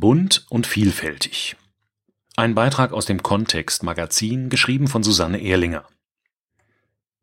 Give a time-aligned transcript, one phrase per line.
[0.00, 1.56] Bunt und vielfältig.
[2.34, 5.84] Ein Beitrag aus dem Kontext Magazin, geschrieben von Susanne Ehrlinger.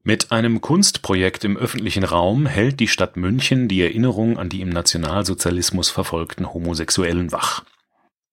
[0.04, 4.70] Mit einem Kunstprojekt im öffentlichen Raum hält die Stadt München die Erinnerung an die im
[4.70, 7.66] Nationalsozialismus verfolgten Homosexuellen wach.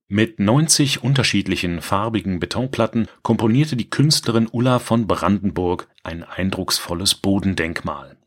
[0.09, 8.19] Mit 90 unterschiedlichen farbigen Betonplatten komponierte die Künstlerin Ulla von Brandenburg ein eindrucksvolles Bodendenkmal.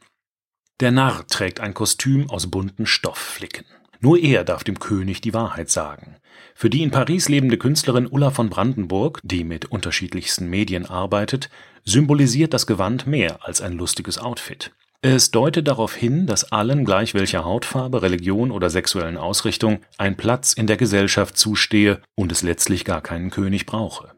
[0.80, 3.66] Der Narr trägt ein Kostüm aus bunten Stoffflicken.
[4.00, 6.18] Nur er darf dem König die Wahrheit sagen.
[6.56, 11.50] Für die in Paris lebende Künstlerin Ulla von Brandenburg, die mit unterschiedlichsten Medien arbeitet,
[11.84, 14.72] symbolisiert das Gewand mehr als ein lustiges Outfit.
[15.02, 20.54] Es deutet darauf hin, dass allen, gleich welcher Hautfarbe, Religion oder sexuellen Ausrichtung, ein Platz
[20.54, 24.12] in der Gesellschaft zustehe und es letztlich gar keinen König brauche.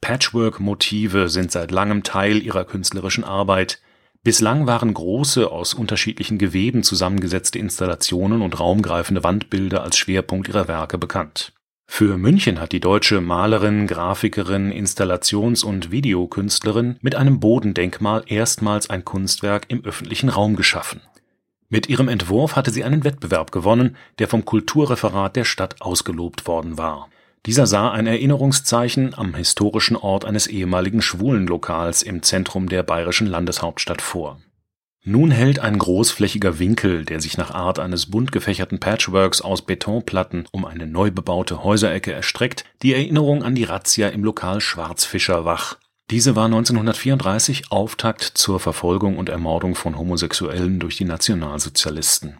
[0.00, 3.80] Patchwork-Motive sind seit langem Teil ihrer künstlerischen Arbeit,
[4.28, 10.98] Bislang waren große, aus unterschiedlichen Geweben zusammengesetzte Installationen und raumgreifende Wandbilder als Schwerpunkt ihrer Werke
[10.98, 11.54] bekannt.
[11.86, 19.02] Für München hat die deutsche Malerin, Grafikerin, Installations- und Videokünstlerin mit einem Bodendenkmal erstmals ein
[19.02, 21.00] Kunstwerk im öffentlichen Raum geschaffen.
[21.70, 26.76] Mit ihrem Entwurf hatte sie einen Wettbewerb gewonnen, der vom Kulturreferat der Stadt ausgelobt worden
[26.76, 27.08] war
[27.46, 34.02] dieser sah ein Erinnerungszeichen am historischen Ort eines ehemaligen Schwulenlokals im Zentrum der bayerischen Landeshauptstadt
[34.02, 34.40] vor.
[35.04, 40.44] Nun hält ein großflächiger Winkel, der sich nach Art eines bunt gefächerten Patchworks aus Betonplatten
[40.50, 45.78] um eine neu bebaute Häuserecke erstreckt, die Erinnerung an die Razzia im Lokal Schwarzfischer wach.
[46.10, 52.38] Diese war 1934 Auftakt zur Verfolgung und Ermordung von Homosexuellen durch die Nationalsozialisten.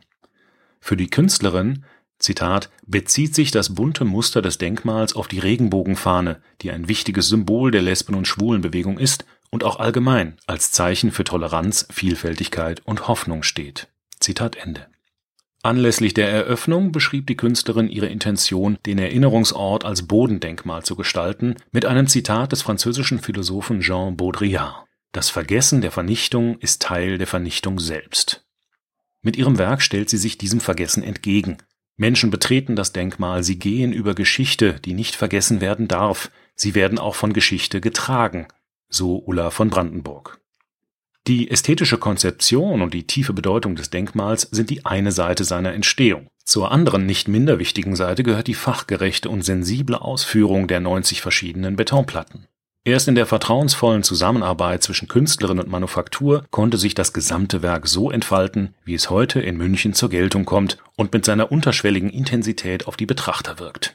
[0.81, 1.85] Für die Künstlerin
[2.19, 7.71] Zitat, bezieht sich das bunte Muster des Denkmals auf die Regenbogenfahne, die ein wichtiges Symbol
[7.71, 13.43] der Lesben- und Schwulenbewegung ist und auch allgemein als Zeichen für Toleranz, Vielfältigkeit und Hoffnung
[13.43, 13.89] steht.
[14.19, 14.89] Zitat Ende.
[15.63, 21.85] Anlässlich der Eröffnung beschrieb die Künstlerin ihre Intention, den Erinnerungsort als Bodendenkmal zu gestalten, mit
[21.85, 24.87] einem Zitat des französischen Philosophen Jean Baudrillard.
[25.13, 28.45] Das Vergessen der Vernichtung ist Teil der Vernichtung selbst.
[29.21, 31.59] Mit ihrem Werk stellt sie sich diesem Vergessen entgegen
[31.99, 36.99] Menschen betreten das Denkmal, sie gehen über Geschichte, die nicht vergessen werden darf, sie werden
[36.99, 38.47] auch von Geschichte getragen,
[38.89, 40.41] so Ulla von Brandenburg.
[41.27, 46.29] Die ästhetische Konzeption und die tiefe Bedeutung des Denkmals sind die eine Seite seiner Entstehung.
[46.45, 51.77] Zur anderen nicht minder wichtigen Seite gehört die fachgerechte und sensible Ausführung der 90 verschiedenen
[51.77, 52.47] Betonplatten.
[52.89, 58.11] Erst in der vertrauensvollen Zusammenarbeit zwischen Künstlerin und Manufaktur konnte sich das gesamte Werk so
[58.11, 62.97] entfalten, wie es heute in München zur Geltung kommt und mit seiner unterschwelligen Intensität auf
[62.97, 63.93] die Betrachter wirkt.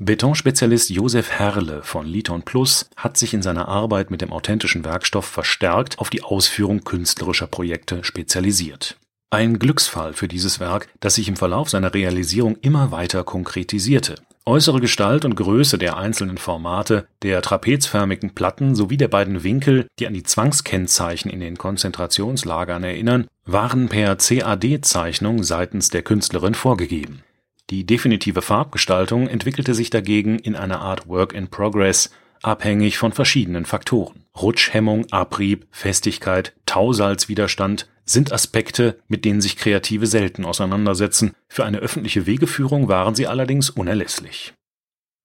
[0.00, 5.26] Betonspezialist Josef Herle von Liton Plus hat sich in seiner Arbeit mit dem authentischen Werkstoff
[5.26, 8.96] verstärkt auf die Ausführung künstlerischer Projekte spezialisiert.
[9.32, 14.80] Ein Glücksfall für dieses Werk, das sich im Verlauf seiner Realisierung immer weiter konkretisierte Äußere
[14.80, 20.14] Gestalt und Größe der einzelnen Formate, der trapezförmigen Platten sowie der beiden Winkel, die an
[20.14, 27.22] die Zwangskennzeichen in den Konzentrationslagern erinnern, waren per CAD-Zeichnung seitens der Künstlerin vorgegeben.
[27.68, 32.10] Die definitive Farbgestaltung entwickelte sich dagegen in einer Art Work in Progress,
[32.42, 34.24] abhängig von verschiedenen Faktoren.
[34.40, 42.26] Rutschhemmung, Abrieb, Festigkeit, Tausalzwiderstand, sind Aspekte, mit denen sich Kreative selten auseinandersetzen, für eine öffentliche
[42.26, 44.54] Wegeführung waren sie allerdings unerlässlich.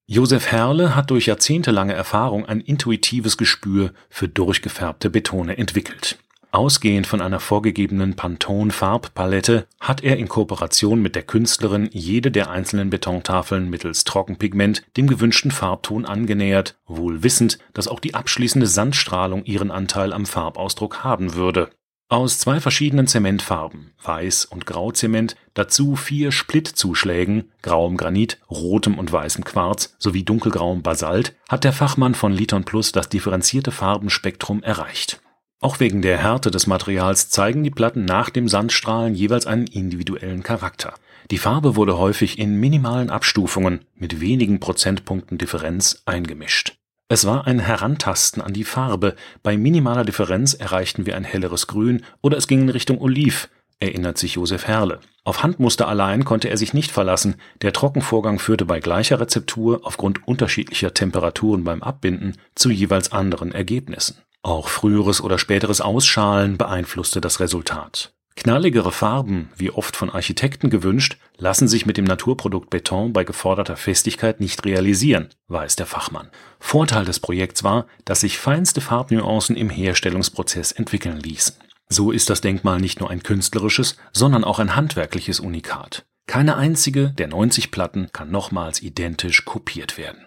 [0.08, 6.20] Josef Herle hat durch jahrzehntelange Erfahrung ein intuitives Gespür für durchgefärbte Betone entwickelt.
[6.52, 12.92] Ausgehend von einer vorgegebenen Pantone-Farbpalette hat er in Kooperation mit der Künstlerin jede der einzelnen
[12.92, 19.72] Betontafeln mittels Trockenpigment dem gewünschten Farbton angenähert, wohl wissend, dass auch die abschließende Sandstrahlung ihren
[19.72, 21.72] Anteil am Farbausdruck haben würde
[22.08, 29.44] aus zwei verschiedenen Zementfarben (Weiß und Grauzement), dazu vier Splittzuschlägen (grauem Granit, rotem und weißem
[29.44, 35.20] Quarz sowie dunkelgrauem Basalt) hat der Fachmann von Liton Plus das differenzierte Farbenspektrum erreicht.
[35.62, 40.44] Auch wegen der Härte des Materials zeigen die Platten nach dem Sandstrahlen jeweils einen individuellen
[40.44, 40.94] Charakter.
[41.32, 46.75] Die Farbe wurde häufig in minimalen Abstufungen mit wenigen Prozentpunkten Differenz eingemischt
[47.08, 52.04] es war ein Herantasten an die Farbe, bei minimaler Differenz erreichten wir ein helleres Grün
[52.22, 53.50] oder es ging in Richtung Oliv,
[53.80, 55.00] erinnert sich Josef Herle.
[55.24, 60.28] Auf Handmuster allein konnte er sich nicht verlassen, der Trockenvorgang führte bei gleicher Rezeptur aufgrund
[60.28, 64.18] unterschiedlicher Temperaturen beim Abbinden zu jeweils anderen Ergebnissen.
[64.42, 71.18] Auch früheres oder späteres Ausschalen beeinflusste das Resultat Knalligere Farben, wie oft von Architekten gewünscht,
[71.38, 76.30] lassen sich mit dem Naturprodukt Beton bei geforderter Festigkeit nicht realisieren, weiß der Fachmann.
[76.60, 81.56] Vorteil des Projekts war, dass sich feinste Farbnuancen im Herstellungsprozess entwickeln ließen.
[81.88, 86.06] So ist das Denkmal nicht nur ein künstlerisches, sondern auch ein handwerkliches Unikat.
[86.28, 90.26] Keine einzige der 90 Platten kann nochmals identisch kopiert werden.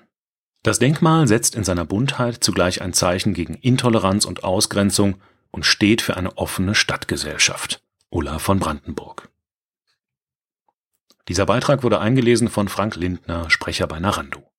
[0.63, 5.17] Das Denkmal setzt in seiner Buntheit zugleich ein Zeichen gegen Intoleranz und Ausgrenzung
[5.51, 7.81] und steht für eine offene Stadtgesellschaft.
[8.11, 9.29] Ulla von Brandenburg.
[11.29, 14.48] Dieser Beitrag wurde eingelesen von Frank Lindner, Sprecher bei Narando.